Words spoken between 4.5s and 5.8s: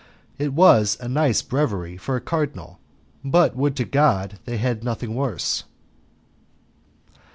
had nothing worse!